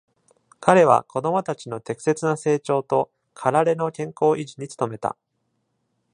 [0.59, 5.15] 彼は子供たちの適切な成長と、かられの健康維持に努めた。